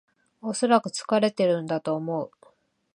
[0.41, 2.31] おそらく疲れてるんだと思う